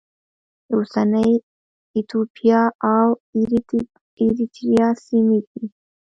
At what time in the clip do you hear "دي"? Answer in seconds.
5.49-5.63